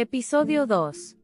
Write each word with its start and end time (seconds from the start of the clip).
Episodio 0.00 0.66
2. 0.66 1.16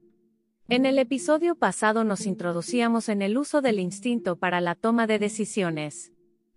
En 0.69 0.85
el 0.85 0.99
episodio 0.99 1.55
pasado 1.55 2.03
nos 2.03 2.27
introducíamos 2.27 3.09
en 3.09 3.23
el 3.23 3.39
uso 3.39 3.63
del 3.63 3.79
instinto 3.79 4.35
para 4.35 4.61
la 4.61 4.75
toma 4.75 5.07
de 5.07 5.21
decisiones. 5.21 6.11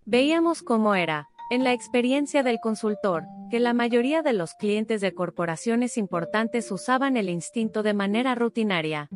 Veíamos 0.03 0.63
cómo 0.63 0.95
era, 0.95 1.27
en 1.51 1.63
la 1.63 1.73
experiencia 1.73 2.41
del 2.41 2.57
consultor, 2.59 3.25
que 3.51 3.59
la 3.59 3.75
mayoría 3.75 4.23
de 4.23 4.33
los 4.33 4.55
clientes 4.55 4.99
de 4.99 5.13
corporaciones 5.13 5.95
importantes 5.95 6.71
usaban 6.71 7.17
el 7.17 7.29
instinto 7.29 7.83
de 7.83 7.93
manera 7.93 8.33
rutinaria. 8.33 9.09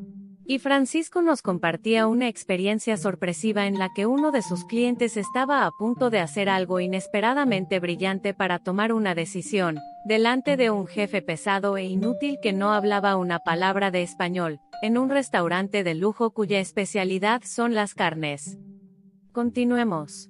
Y 0.45 0.59
Francisco 0.59 1.21
nos 1.21 1.41
compartía 1.41 2.07
una 2.07 2.27
experiencia 2.27 2.97
sorpresiva 2.97 3.67
en 3.67 3.77
la 3.77 3.93
que 3.93 4.05
uno 4.05 4.31
de 4.31 4.41
sus 4.41 4.65
clientes 4.65 5.15
estaba 5.15 5.65
a 5.65 5.71
punto 5.71 6.09
de 6.09 6.19
hacer 6.19 6.49
algo 6.49 6.79
inesperadamente 6.79 7.79
brillante 7.79 8.33
para 8.33 8.59
tomar 8.59 8.91
una 8.91 9.15
decisión, 9.15 9.77
delante 10.05 10.57
de 10.57 10.71
un 10.71 10.87
jefe 10.87 11.21
pesado 11.21 11.77
e 11.77 11.85
inútil 11.85 12.37
que 12.41 12.53
no 12.53 12.73
hablaba 12.73 13.17
una 13.17 13.39
palabra 13.39 13.91
de 13.91 14.01
español, 14.01 14.59
en 14.81 14.97
un 14.97 15.09
restaurante 15.09 15.83
de 15.83 15.95
lujo 15.95 16.31
cuya 16.31 16.59
especialidad 16.59 17.43
son 17.45 17.75
las 17.75 17.93
carnes. 17.93 18.57
Continuemos. 19.31 20.29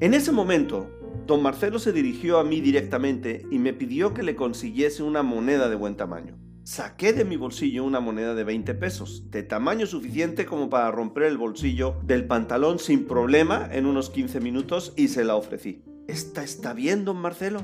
En 0.00 0.14
ese 0.14 0.32
momento, 0.32 0.90
don 1.26 1.42
Marcelo 1.42 1.78
se 1.78 1.92
dirigió 1.92 2.38
a 2.38 2.44
mí 2.44 2.60
directamente 2.60 3.46
y 3.50 3.58
me 3.58 3.72
pidió 3.72 4.14
que 4.14 4.22
le 4.22 4.34
consiguiese 4.34 5.02
una 5.02 5.22
moneda 5.22 5.68
de 5.68 5.76
buen 5.76 5.96
tamaño. 5.96 6.36
Saqué 6.64 7.12
de 7.12 7.26
mi 7.26 7.36
bolsillo 7.36 7.84
una 7.84 8.00
moneda 8.00 8.34
de 8.34 8.42
20 8.42 8.72
pesos, 8.76 9.30
de 9.30 9.42
tamaño 9.42 9.84
suficiente 9.84 10.46
como 10.46 10.70
para 10.70 10.90
romper 10.90 11.24
el 11.24 11.36
bolsillo 11.36 11.96
del 12.02 12.26
pantalón 12.26 12.78
sin 12.78 13.04
problema 13.04 13.68
en 13.70 13.84
unos 13.84 14.08
15 14.08 14.40
minutos 14.40 14.94
y 14.96 15.08
se 15.08 15.24
la 15.24 15.36
ofrecí. 15.36 15.84
¿Esta 16.08 16.42
está 16.42 16.72
bien, 16.72 17.04
don 17.04 17.18
Marcelo? 17.18 17.60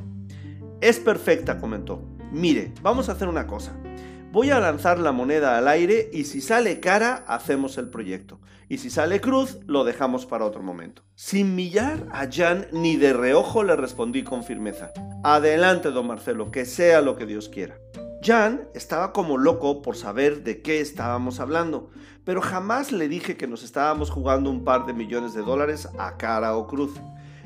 Es 0.82 1.00
perfecta, 1.00 1.58
comentó. 1.58 2.06
Mire, 2.30 2.74
vamos 2.82 3.08
a 3.08 3.12
hacer 3.12 3.28
una 3.28 3.46
cosa. 3.46 3.74
Voy 4.32 4.50
a 4.50 4.60
lanzar 4.60 4.98
la 4.98 5.12
moneda 5.12 5.56
al 5.56 5.68
aire 5.68 6.10
y 6.12 6.24
si 6.24 6.42
sale 6.42 6.78
cara, 6.78 7.24
hacemos 7.26 7.78
el 7.78 7.88
proyecto. 7.88 8.38
Y 8.68 8.78
si 8.78 8.90
sale 8.90 9.22
cruz, 9.22 9.60
lo 9.66 9.84
dejamos 9.84 10.26
para 10.26 10.44
otro 10.44 10.62
momento. 10.62 11.04
Sin 11.14 11.54
millar 11.56 12.06
a 12.12 12.28
Jan 12.30 12.66
ni 12.70 12.96
de 12.96 13.14
reojo 13.14 13.64
le 13.64 13.76
respondí 13.76 14.24
con 14.24 14.44
firmeza. 14.44 14.92
Adelante, 15.24 15.90
don 15.90 16.06
Marcelo, 16.06 16.50
que 16.50 16.66
sea 16.66 17.00
lo 17.00 17.16
que 17.16 17.24
Dios 17.24 17.48
quiera. 17.48 17.78
Jan 18.22 18.68
estaba 18.74 19.12
como 19.12 19.38
loco 19.38 19.80
por 19.80 19.96
saber 19.96 20.44
de 20.44 20.60
qué 20.60 20.80
estábamos 20.80 21.40
hablando, 21.40 21.88
pero 22.24 22.42
jamás 22.42 22.92
le 22.92 23.08
dije 23.08 23.38
que 23.38 23.46
nos 23.46 23.62
estábamos 23.62 24.10
jugando 24.10 24.50
un 24.50 24.62
par 24.62 24.84
de 24.84 24.92
millones 24.92 25.32
de 25.32 25.40
dólares 25.40 25.88
a 25.98 26.18
cara 26.18 26.54
o 26.54 26.66
cruz. 26.66 26.92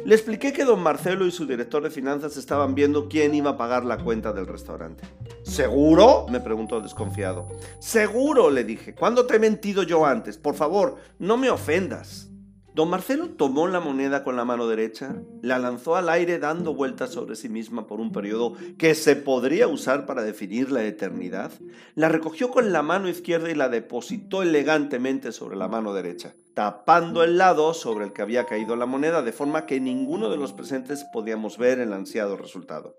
Le 0.05 0.17
expliqué 0.17 0.53
que 0.53 0.65
don 0.65 0.83
Marcelo 0.83 1.27
y 1.27 1.31
su 1.31 1.47
director 1.47 1.83
de 1.85 1.91
finanzas 1.91 2.37
estaban 2.37 2.75
viendo 2.75 3.09
quién 3.09 3.35
iba 3.35 3.51
a 3.51 3.57
pagar 3.57 3.85
la 3.85 3.99
cuenta 3.99 4.33
del 4.33 4.49
restaurante. 4.49 5.05
¿Seguro? 5.45 6.27
me 6.29 6.41
preguntó 6.41 6.81
desconfiado. 6.81 7.47
Seguro, 7.79 8.51
le 8.51 8.65
dije. 8.65 8.97
¿Cuándo 8.97 9.27
te 9.27 9.37
he 9.37 9.39
mentido 9.39 9.85
yo 9.85 10.05
antes? 10.05 10.39
Por 10.39 10.57
favor, 10.57 10.97
no 11.21 11.37
me 11.37 11.51
ofendas. 11.51 12.31
Don 12.75 12.91
Marcelo 12.91 13.29
tomó 13.29 13.69
la 13.69 13.79
moneda 13.79 14.25
con 14.25 14.35
la 14.35 14.45
mano 14.45 14.67
derecha, 14.67 15.15
la 15.43 15.61
lanzó 15.61 15.95
al 15.95 16.09
aire 16.09 16.41
dando 16.41 16.75
vueltas 16.75 17.11
sobre 17.11 17.37
sí 17.37 17.49
misma 17.49 17.87
por 17.87 18.01
un 18.01 18.11
periodo 18.11 18.55
que 18.79 18.97
se 18.97 19.15
podría 19.15 19.69
usar 19.69 20.07
para 20.07 20.25
definir 20.25 20.73
la 20.73 20.83
eternidad, 20.83 21.53
la 21.95 22.09
recogió 22.09 22.51
con 22.51 22.73
la 22.73 22.83
mano 22.83 23.09
izquierda 23.09 23.49
y 23.49 23.55
la 23.55 23.69
depositó 23.69 24.43
elegantemente 24.43 25.31
sobre 25.31 25.55
la 25.55 25.69
mano 25.69 25.95
derecha, 25.95 26.35
tapando 26.53 27.23
el 27.23 27.39
lado 27.39 27.75
sobre 27.75 28.07
el 28.07 28.13
que 28.13 28.23
había 28.23 28.47
caído 28.47 28.75
la 28.75 28.87
moneda 28.87 29.23
de 29.23 29.31
forma 29.31 29.67
que 29.67 29.79
ninguno 29.79 30.29
de 30.29 30.37
los 30.37 30.53
presentes 30.53 31.07
podíamos 31.13 31.59
ver 31.59 31.79
el 31.79 31.93
ansiado 31.93 32.37
resultado. 32.37 32.97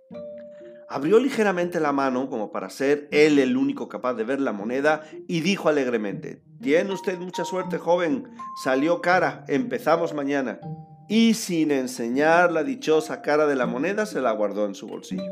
Abrió 0.88 1.20
ligeramente 1.20 1.80
la 1.80 1.92
mano 1.92 2.30
como 2.30 2.52
para 2.52 2.70
ser 2.70 3.08
él 3.12 3.40
el 3.40 3.58
único 3.58 3.90
capaz 3.90 4.14
de 4.14 4.24
ver 4.24 4.40
la 4.40 4.52
moneda 4.52 5.04
y 5.28 5.42
dijo 5.42 5.70
alegremente, 5.70 6.44
Tiene 6.62 6.94
usted 6.94 7.18
mucha 7.18 7.44
suerte, 7.44 7.78
joven, 7.78 8.30
salió 8.64 9.02
cara, 9.02 9.44
empezamos 9.48 10.14
mañana. 10.14 10.60
Y 11.08 11.34
sin 11.36 11.72
enseñar 11.72 12.52
la 12.52 12.64
dichosa 12.64 13.22
cara 13.22 13.46
de 13.48 13.56
la 13.56 13.66
moneda, 13.66 14.06
se 14.06 14.22
la 14.22 14.32
guardó 14.32 14.66
en 14.66 14.76
su 14.76 14.88
bolsillo. 14.88 15.32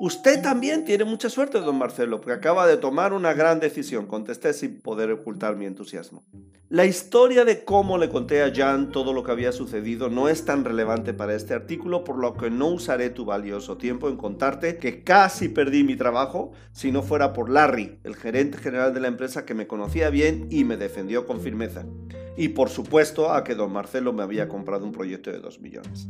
Usted 0.00 0.40
también 0.40 0.84
tiene 0.84 1.04
mucha 1.04 1.28
suerte, 1.28 1.58
don 1.58 1.76
Marcelo, 1.76 2.20
porque 2.20 2.34
acaba 2.34 2.68
de 2.68 2.76
tomar 2.76 3.12
una 3.12 3.34
gran 3.34 3.58
decisión, 3.58 4.06
contesté 4.06 4.52
sin 4.52 4.80
poder 4.80 5.10
ocultar 5.10 5.56
mi 5.56 5.66
entusiasmo. 5.66 6.22
La 6.68 6.84
historia 6.84 7.44
de 7.44 7.64
cómo 7.64 7.98
le 7.98 8.08
conté 8.08 8.44
a 8.44 8.52
Jan 8.54 8.92
todo 8.92 9.12
lo 9.12 9.24
que 9.24 9.32
había 9.32 9.50
sucedido 9.50 10.08
no 10.08 10.28
es 10.28 10.44
tan 10.44 10.64
relevante 10.64 11.14
para 11.14 11.34
este 11.34 11.52
artículo, 11.52 12.04
por 12.04 12.16
lo 12.16 12.34
que 12.34 12.48
no 12.48 12.68
usaré 12.68 13.10
tu 13.10 13.24
valioso 13.24 13.76
tiempo 13.76 14.08
en 14.08 14.16
contarte 14.16 14.76
que 14.76 15.02
casi 15.02 15.48
perdí 15.48 15.82
mi 15.82 15.96
trabajo 15.96 16.52
si 16.70 16.92
no 16.92 17.02
fuera 17.02 17.32
por 17.32 17.50
Larry, 17.50 17.98
el 18.04 18.14
gerente 18.14 18.58
general 18.58 18.94
de 18.94 19.00
la 19.00 19.08
empresa 19.08 19.44
que 19.44 19.54
me 19.54 19.66
conocía 19.66 20.10
bien 20.10 20.46
y 20.48 20.62
me 20.62 20.76
defendió 20.76 21.26
con 21.26 21.40
firmeza. 21.40 21.84
Y 22.36 22.50
por 22.50 22.68
supuesto 22.68 23.32
a 23.32 23.42
que 23.42 23.56
don 23.56 23.72
Marcelo 23.72 24.12
me 24.12 24.22
había 24.22 24.46
comprado 24.46 24.84
un 24.84 24.92
proyecto 24.92 25.32
de 25.32 25.40
2 25.40 25.60
millones. 25.60 26.08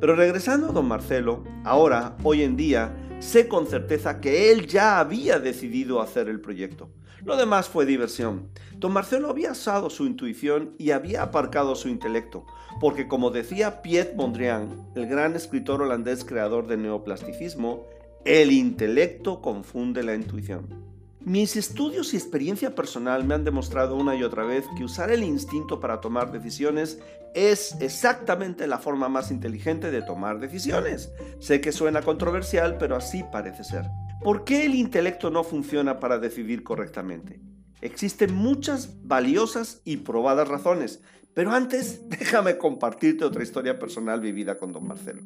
Pero 0.00 0.16
regresando 0.16 0.68
a 0.68 0.72
don 0.72 0.86
Marcelo, 0.86 1.44
ahora, 1.64 2.16
hoy 2.22 2.42
en 2.42 2.56
día, 2.56 2.94
sé 3.20 3.48
con 3.48 3.66
certeza 3.66 4.20
que 4.20 4.52
él 4.52 4.66
ya 4.66 4.98
había 4.98 5.38
decidido 5.38 6.00
hacer 6.00 6.28
el 6.28 6.40
proyecto. 6.40 6.90
Lo 7.24 7.38
demás 7.38 7.70
fue 7.70 7.86
diversión. 7.86 8.50
Don 8.76 8.92
Marcelo 8.92 9.30
había 9.30 9.52
asado 9.52 9.88
su 9.88 10.04
intuición 10.04 10.74
y 10.78 10.90
había 10.90 11.22
aparcado 11.22 11.74
su 11.74 11.88
intelecto, 11.88 12.44
porque 12.80 13.08
como 13.08 13.30
decía 13.30 13.80
Piet 13.80 14.14
Mondrian, 14.14 14.90
el 14.94 15.06
gran 15.06 15.34
escritor 15.34 15.80
holandés 15.80 16.24
creador 16.24 16.66
del 16.66 16.82
neoplasticismo, 16.82 17.86
el 18.26 18.52
intelecto 18.52 19.40
confunde 19.40 20.02
la 20.02 20.14
intuición. 20.14 20.83
Mis 21.24 21.56
estudios 21.56 22.12
y 22.12 22.18
experiencia 22.18 22.74
personal 22.74 23.24
me 23.24 23.34
han 23.34 23.44
demostrado 23.44 23.96
una 23.96 24.14
y 24.14 24.22
otra 24.22 24.44
vez 24.44 24.66
que 24.76 24.84
usar 24.84 25.10
el 25.10 25.22
instinto 25.22 25.80
para 25.80 26.02
tomar 26.02 26.30
decisiones 26.30 27.00
es 27.34 27.80
exactamente 27.80 28.66
la 28.66 28.76
forma 28.76 29.08
más 29.08 29.30
inteligente 29.30 29.90
de 29.90 30.02
tomar 30.02 30.38
decisiones. 30.38 31.10
Sé 31.40 31.62
que 31.62 31.72
suena 31.72 32.02
controversial, 32.02 32.76
pero 32.76 32.94
así 32.94 33.24
parece 33.32 33.64
ser. 33.64 33.86
¿Por 34.22 34.44
qué 34.44 34.66
el 34.66 34.74
intelecto 34.74 35.30
no 35.30 35.44
funciona 35.44 35.98
para 35.98 36.18
decidir 36.18 36.62
correctamente? 36.62 37.40
Existen 37.80 38.34
muchas 38.34 39.02
valiosas 39.02 39.80
y 39.82 39.96
probadas 39.96 40.48
razones, 40.48 41.00
pero 41.34 41.52
antes 41.52 42.08
déjame 42.08 42.56
compartirte 42.56 43.24
otra 43.24 43.42
historia 43.42 43.78
personal 43.78 44.20
vivida 44.20 44.56
con 44.56 44.72
don 44.72 44.86
Marcelo. 44.86 45.22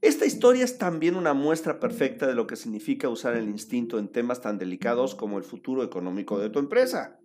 Esta 0.00 0.26
historia 0.26 0.64
es 0.64 0.78
también 0.78 1.16
una 1.16 1.34
muestra 1.34 1.80
perfecta 1.80 2.26
de 2.26 2.34
lo 2.34 2.46
que 2.46 2.56
significa 2.56 3.08
usar 3.08 3.36
el 3.36 3.48
instinto 3.48 3.98
en 3.98 4.08
temas 4.08 4.40
tan 4.40 4.58
delicados 4.58 5.14
como 5.14 5.38
el 5.38 5.44
futuro 5.44 5.82
económico 5.82 6.38
de 6.38 6.50
tu 6.50 6.58
empresa. 6.58 7.18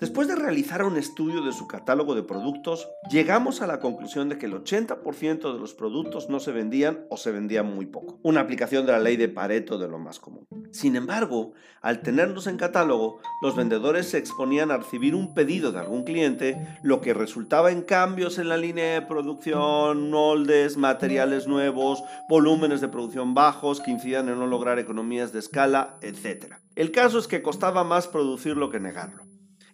Después 0.00 0.26
de 0.26 0.34
realizar 0.34 0.82
un 0.84 0.96
estudio 0.96 1.42
de 1.42 1.52
su 1.52 1.68
catálogo 1.68 2.16
de 2.16 2.24
productos, 2.24 2.88
llegamos 3.10 3.62
a 3.62 3.66
la 3.68 3.78
conclusión 3.78 4.28
de 4.28 4.38
que 4.38 4.46
el 4.46 4.54
80% 4.54 5.52
de 5.52 5.60
los 5.60 5.74
productos 5.74 6.28
no 6.28 6.40
se 6.40 6.50
vendían 6.50 7.06
o 7.10 7.16
se 7.16 7.30
vendían 7.30 7.72
muy 7.72 7.86
poco. 7.86 8.18
Una 8.22 8.40
aplicación 8.40 8.86
de 8.86 8.92
la 8.92 8.98
ley 8.98 9.16
de 9.16 9.28
Pareto 9.28 9.78
de 9.78 9.88
lo 9.88 10.00
más 10.00 10.18
común. 10.18 10.46
Sin 10.74 10.96
embargo, 10.96 11.52
al 11.82 12.02
tenerlos 12.02 12.48
en 12.48 12.56
catálogo, 12.56 13.20
los 13.40 13.54
vendedores 13.54 14.08
se 14.08 14.18
exponían 14.18 14.72
a 14.72 14.78
recibir 14.78 15.14
un 15.14 15.32
pedido 15.32 15.70
de 15.70 15.78
algún 15.78 16.02
cliente, 16.02 16.66
lo 16.82 17.00
que 17.00 17.14
resultaba 17.14 17.70
en 17.70 17.82
cambios 17.82 18.38
en 18.38 18.48
la 18.48 18.56
línea 18.56 18.94
de 18.94 19.06
producción, 19.06 20.10
moldes, 20.10 20.76
materiales 20.76 21.46
nuevos, 21.46 22.02
volúmenes 22.28 22.80
de 22.80 22.88
producción 22.88 23.34
bajos 23.34 23.80
que 23.80 23.92
incidan 23.92 24.28
en 24.28 24.40
no 24.40 24.48
lograr 24.48 24.80
economías 24.80 25.32
de 25.32 25.38
escala, 25.38 25.96
etc. 26.02 26.54
El 26.74 26.90
caso 26.90 27.20
es 27.20 27.28
que 27.28 27.40
costaba 27.40 27.84
más 27.84 28.08
producirlo 28.08 28.68
que 28.68 28.80
negarlo. 28.80 29.22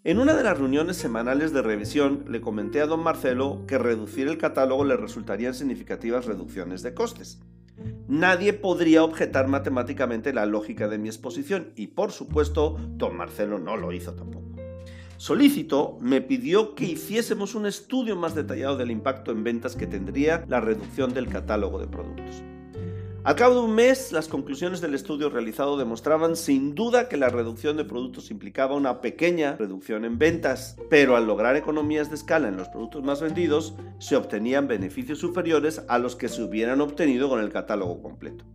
En 0.04 0.18
una 0.18 0.34
de 0.34 0.42
las 0.42 0.58
reuniones 0.58 0.98
semanales 0.98 1.54
de 1.54 1.62
revisión 1.62 2.26
le 2.28 2.42
comenté 2.42 2.82
a 2.82 2.86
don 2.86 3.02
Marcelo 3.02 3.64
que 3.66 3.78
reducir 3.78 4.28
el 4.28 4.36
catálogo 4.36 4.84
le 4.84 4.98
resultarían 4.98 5.54
significativas 5.54 6.26
reducciones 6.26 6.82
de 6.82 6.92
costes. 6.92 7.40
Nadie 8.08 8.52
podría 8.52 9.04
objetar 9.04 9.48
matemáticamente 9.48 10.32
la 10.32 10.46
lógica 10.46 10.88
de 10.88 10.98
mi 10.98 11.08
exposición 11.08 11.72
y 11.76 11.88
por 11.88 12.12
supuesto 12.12 12.76
don 12.96 13.16
Marcelo 13.16 13.58
no 13.58 13.76
lo 13.76 13.92
hizo 13.92 14.14
tampoco. 14.14 14.50
Solícito 15.16 15.98
me 16.00 16.22
pidió 16.22 16.74
que 16.74 16.86
hiciésemos 16.86 17.54
un 17.54 17.66
estudio 17.66 18.16
más 18.16 18.34
detallado 18.34 18.76
del 18.76 18.90
impacto 18.90 19.32
en 19.32 19.44
ventas 19.44 19.76
que 19.76 19.86
tendría 19.86 20.44
la 20.48 20.60
reducción 20.60 21.12
del 21.12 21.28
catálogo 21.28 21.78
de 21.78 21.86
productos. 21.86 22.42
Al 23.22 23.34
cabo 23.34 23.56
de 23.56 23.60
un 23.60 23.74
mes, 23.74 24.12
las 24.12 24.28
conclusiones 24.28 24.80
del 24.80 24.94
estudio 24.94 25.28
realizado 25.28 25.76
demostraban 25.76 26.36
sin 26.36 26.74
duda 26.74 27.06
que 27.06 27.18
la 27.18 27.28
reducción 27.28 27.76
de 27.76 27.84
productos 27.84 28.30
implicaba 28.30 28.74
una 28.74 29.02
pequeña 29.02 29.56
reducción 29.56 30.06
en 30.06 30.18
ventas, 30.18 30.78
pero 30.88 31.16
al 31.16 31.26
lograr 31.26 31.54
economías 31.54 32.08
de 32.08 32.14
escala 32.14 32.48
en 32.48 32.56
los 32.56 32.70
productos 32.70 33.04
más 33.04 33.20
vendidos, 33.20 33.74
se 33.98 34.16
obtenían 34.16 34.68
beneficios 34.68 35.18
superiores 35.18 35.82
a 35.86 35.98
los 35.98 36.16
que 36.16 36.30
se 36.30 36.42
hubieran 36.42 36.80
obtenido 36.80 37.28
con 37.28 37.40
el 37.40 37.50
catálogo 37.50 38.00
completo. 38.00 38.46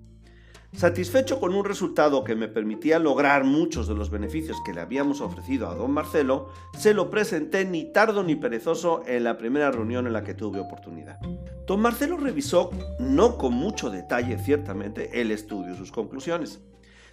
Satisfecho 0.73 1.39
con 1.39 1.53
un 1.53 1.63
resultado 1.63 2.23
que 2.23 2.35
me 2.35 2.47
permitía 2.47 2.97
lograr 2.97 3.43
muchos 3.43 3.87
de 3.87 3.93
los 3.93 4.09
beneficios 4.09 4.57
que 4.65 4.73
le 4.73 4.81
habíamos 4.81 5.21
ofrecido 5.21 5.69
a 5.69 5.75
don 5.75 5.91
Marcelo, 5.91 6.49
se 6.75 6.95
lo 6.95 7.11
presenté 7.11 7.65
ni 7.65 7.93
tardo 7.93 8.23
ni 8.23 8.35
perezoso 8.35 9.03
en 9.05 9.25
la 9.25 9.37
primera 9.37 9.69
reunión 9.69 10.07
en 10.07 10.13
la 10.13 10.23
que 10.23 10.33
tuve 10.33 10.59
oportunidad. 10.59 11.19
Don 11.65 11.81
Marcelo 11.81 12.17
revisó, 12.17 12.69
no 12.99 13.39
con 13.39 13.53
mucho 13.53 13.89
detalle 13.89 14.37
ciertamente, 14.37 15.19
el 15.19 15.31
estudio 15.31 15.73
y 15.73 15.77
sus 15.77 15.91
conclusiones. 15.91 16.61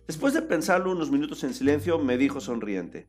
Después 0.06 0.34
de 0.34 0.42
pensarlo 0.42 0.92
unos 0.92 1.10
minutos 1.10 1.42
en 1.44 1.54
silencio, 1.54 1.98
me 1.98 2.18
dijo 2.18 2.38
sonriente, 2.38 3.08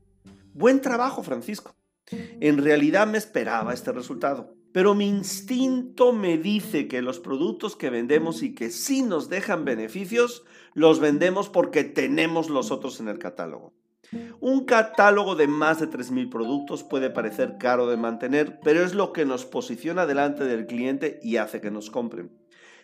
Buen 0.53 0.79
trabajo, 0.79 1.21
Francisco. 1.21 1.75
En 2.11 2.63
realidad 2.63 3.07
me 3.07 3.17
esperaba 3.17 3.73
este 3.73 3.91
resultado, 3.91 4.55
pero 4.71 4.95
mi 4.95 5.09
instinto 5.09 6.13
me 6.13 6.37
dice 6.37 6.87
que 6.87 7.01
los 7.01 7.19
productos 7.19 7.75
que 7.75 7.89
vendemos 7.89 8.41
y 8.41 8.55
que 8.55 8.69
sí 8.69 9.01
nos 9.01 9.27
dejan 9.27 9.65
beneficios, 9.65 10.45
los 10.73 11.01
vendemos 11.01 11.49
porque 11.49 11.83
tenemos 11.83 12.49
los 12.49 12.71
otros 12.71 13.01
en 13.01 13.09
el 13.09 13.19
catálogo. 13.19 13.73
Un 14.39 14.65
catálogo 14.65 15.35
de 15.35 15.47
más 15.47 15.79
de 15.79 15.89
3.000 15.89 16.29
productos 16.29 16.83
puede 16.83 17.09
parecer 17.09 17.57
caro 17.57 17.87
de 17.87 17.97
mantener, 17.97 18.59
pero 18.63 18.83
es 18.83 18.93
lo 18.93 19.13
que 19.13 19.25
nos 19.25 19.45
posiciona 19.45 20.05
delante 20.05 20.43
del 20.43 20.67
cliente 20.67 21.19
y 21.21 21.37
hace 21.37 21.61
que 21.61 21.71
nos 21.71 21.89
compren. 21.89 22.31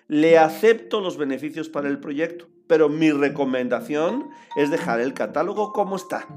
Le 0.07 0.37
acepto 0.37 1.01
los 1.01 1.17
beneficios 1.17 1.69
para 1.69 1.87
el 1.87 1.99
proyecto, 1.99 2.47
pero 2.67 2.89
mi 2.89 3.11
recomendación 3.11 4.29
es 4.55 4.71
dejar 4.71 4.99
el 4.99 5.13
catálogo 5.13 5.71
como 5.71 5.95
está. 5.95 6.27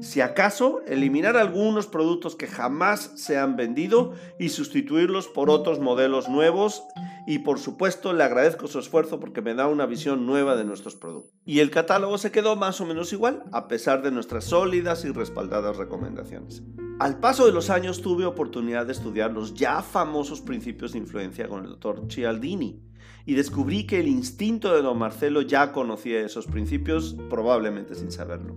Si 0.00 0.20
acaso, 0.20 0.82
eliminar 0.86 1.36
algunos 1.36 1.86
productos 1.86 2.36
que 2.36 2.46
jamás 2.46 3.12
se 3.16 3.38
han 3.38 3.56
vendido 3.56 4.12
y 4.38 4.50
sustituirlos 4.50 5.28
por 5.28 5.50
otros 5.50 5.80
modelos 5.80 6.28
nuevos 6.28 6.82
y 7.26 7.40
por 7.40 7.58
supuesto 7.58 8.12
le 8.12 8.22
agradezco 8.22 8.68
su 8.68 8.78
esfuerzo 8.78 9.18
porque 9.18 9.42
me 9.42 9.54
da 9.54 9.66
una 9.66 9.86
visión 9.86 10.26
nueva 10.26 10.54
de 10.56 10.64
nuestros 10.64 10.94
productos. 10.94 11.32
Y 11.44 11.60
el 11.60 11.70
catálogo 11.70 12.18
se 12.18 12.30
quedó 12.30 12.56
más 12.56 12.80
o 12.80 12.86
menos 12.86 13.12
igual, 13.12 13.44
a 13.52 13.68
pesar 13.68 14.02
de 14.02 14.10
nuestras 14.10 14.44
sólidas 14.44 15.04
y 15.04 15.10
respaldadas 15.10 15.76
recomendaciones. 15.76 16.62
Al 16.98 17.18
paso 17.18 17.46
de 17.46 17.52
los 17.52 17.68
años 17.68 18.00
tuve 18.00 18.24
oportunidad 18.24 18.86
de 18.86 18.92
estudiar 18.92 19.32
los 19.32 19.54
ya 19.54 19.82
famosos 19.82 20.40
principios 20.40 20.92
de 20.92 20.98
influencia 20.98 21.48
con 21.48 21.64
el 21.64 21.70
doctor 21.70 22.06
Cialdini 22.08 22.80
y 23.26 23.34
descubrí 23.34 23.86
que 23.86 23.98
el 23.98 24.08
instinto 24.08 24.72
de 24.72 24.82
don 24.82 24.98
Marcelo 24.98 25.42
ya 25.42 25.72
conocía 25.72 26.20
esos 26.20 26.46
principios, 26.46 27.16
probablemente 27.28 27.96
sin 27.96 28.12
saberlo. 28.12 28.54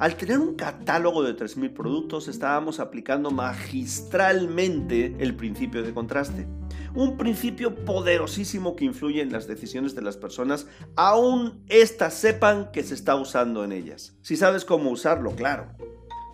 Al 0.00 0.16
tener 0.16 0.38
un 0.38 0.54
catálogo 0.54 1.22
de 1.22 1.36
3.000 1.36 1.74
productos, 1.74 2.26
estábamos 2.26 2.80
aplicando 2.80 3.30
magistralmente 3.30 5.14
el 5.18 5.36
principio 5.36 5.82
de 5.82 5.92
contraste. 5.92 6.46
Un 6.94 7.18
principio 7.18 7.74
poderosísimo 7.84 8.76
que 8.76 8.86
influye 8.86 9.20
en 9.20 9.30
las 9.30 9.46
decisiones 9.46 9.94
de 9.94 10.00
las 10.00 10.16
personas, 10.16 10.66
aun 10.96 11.62
éstas 11.68 12.14
sepan 12.14 12.72
que 12.72 12.82
se 12.82 12.94
está 12.94 13.14
usando 13.14 13.62
en 13.62 13.72
ellas. 13.72 14.16
Si 14.22 14.36
sabes 14.36 14.64
cómo 14.64 14.88
usarlo, 14.88 15.36
claro. 15.36 15.66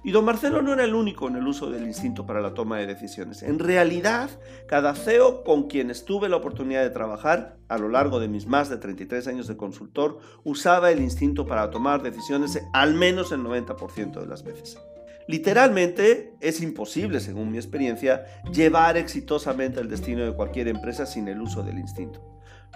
Y 0.06 0.12
don 0.12 0.24
Marcelo 0.24 0.62
no 0.62 0.72
era 0.72 0.84
el 0.84 0.94
único 0.94 1.26
en 1.26 1.34
el 1.34 1.48
uso 1.48 1.68
del 1.68 1.84
instinto 1.84 2.26
para 2.26 2.40
la 2.40 2.54
toma 2.54 2.78
de 2.78 2.86
decisiones. 2.86 3.42
En 3.42 3.58
realidad, 3.58 4.30
cada 4.68 4.94
CEO 4.94 5.42
con 5.42 5.64
quien 5.64 5.90
estuve 5.90 6.28
la 6.28 6.36
oportunidad 6.36 6.84
de 6.84 6.90
trabajar 6.90 7.56
a 7.66 7.76
lo 7.76 7.88
largo 7.88 8.20
de 8.20 8.28
mis 8.28 8.46
más 8.46 8.70
de 8.70 8.76
33 8.76 9.26
años 9.26 9.48
de 9.48 9.56
consultor 9.56 10.20
usaba 10.44 10.92
el 10.92 11.00
instinto 11.00 11.44
para 11.44 11.70
tomar 11.70 12.04
decisiones 12.04 12.62
al 12.72 12.94
menos 12.94 13.32
el 13.32 13.40
90% 13.40 14.20
de 14.20 14.26
las 14.26 14.44
veces. 14.44 14.78
Literalmente 15.26 16.34
es 16.40 16.60
imposible, 16.60 17.18
según 17.18 17.50
mi 17.50 17.56
experiencia, 17.56 18.26
llevar 18.52 18.96
exitosamente 18.96 19.80
el 19.80 19.90
destino 19.90 20.24
de 20.24 20.36
cualquier 20.36 20.68
empresa 20.68 21.04
sin 21.04 21.26
el 21.26 21.40
uso 21.40 21.64
del 21.64 21.80
instinto. 21.80 22.22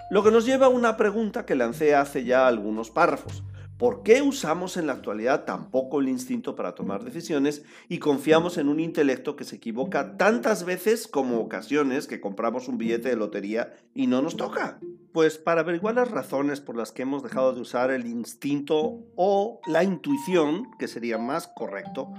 Lo 0.09 0.21
que 0.21 0.31
nos 0.31 0.45
lleva 0.45 0.65
a 0.65 0.69
una 0.69 0.97
pregunta 0.97 1.45
que 1.45 1.55
lancé 1.55 1.95
hace 1.95 2.25
ya 2.25 2.45
algunos 2.45 2.91
párrafos. 2.91 3.45
¿Por 3.81 4.03
qué 4.03 4.21
usamos 4.21 4.77
en 4.77 4.85
la 4.85 4.93
actualidad 4.93 5.43
tan 5.45 5.71
poco 5.71 6.01
el 6.01 6.07
instinto 6.07 6.55
para 6.55 6.75
tomar 6.75 7.03
decisiones 7.03 7.63
y 7.89 7.97
confiamos 7.97 8.59
en 8.59 8.69
un 8.69 8.79
intelecto 8.79 9.35
que 9.35 9.43
se 9.43 9.55
equivoca 9.55 10.17
tantas 10.17 10.65
veces 10.65 11.07
como 11.07 11.39
ocasiones 11.39 12.05
que 12.05 12.21
compramos 12.21 12.67
un 12.67 12.77
billete 12.77 13.09
de 13.09 13.15
lotería 13.15 13.73
y 13.95 14.05
no 14.05 14.21
nos 14.21 14.37
toca? 14.37 14.79
Pues 15.13 15.37
para 15.37 15.61
averiguar 15.61 15.95
las 15.95 16.09
razones 16.09 16.61
por 16.61 16.77
las 16.77 16.93
que 16.93 17.01
hemos 17.01 17.21
dejado 17.21 17.53
de 17.53 17.59
usar 17.59 17.91
el 17.91 18.05
instinto 18.05 18.99
o 19.15 19.59
la 19.67 19.83
intuición, 19.83 20.71
que 20.79 20.87
sería 20.87 21.17
más 21.17 21.47
correcto, 21.47 22.13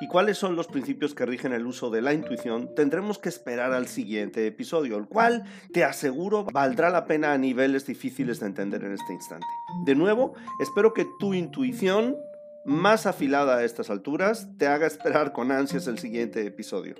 y 0.00 0.08
cuáles 0.08 0.38
son 0.38 0.56
los 0.56 0.66
principios 0.66 1.14
que 1.14 1.26
rigen 1.26 1.52
el 1.52 1.66
uso 1.66 1.90
de 1.90 2.00
la 2.00 2.14
intuición, 2.14 2.74
tendremos 2.74 3.18
que 3.18 3.28
esperar 3.28 3.72
al 3.72 3.86
siguiente 3.86 4.46
episodio, 4.46 4.96
el 4.96 5.08
cual, 5.08 5.44
te 5.72 5.84
aseguro, 5.84 6.44
valdrá 6.44 6.88
la 6.88 7.04
pena 7.04 7.32
a 7.32 7.38
niveles 7.38 7.86
difíciles 7.86 8.40
de 8.40 8.46
entender 8.46 8.82
en 8.82 8.94
este 8.94 9.12
instante. 9.12 9.46
De 9.84 9.94
nuevo, 9.94 10.32
espero 10.58 10.94
que 10.94 11.06
tu 11.18 11.34
intuición, 11.34 12.16
más 12.64 13.04
afilada 13.04 13.58
a 13.58 13.64
estas 13.64 13.90
alturas, 13.90 14.48
te 14.56 14.66
haga 14.66 14.86
esperar 14.86 15.32
con 15.32 15.52
ansias 15.52 15.86
el 15.86 15.98
siguiente 15.98 16.46
episodio. 16.46 16.94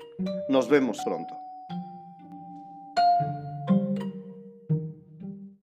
Nos 0.50 0.68
vemos 0.68 0.98
pronto. 1.04 1.47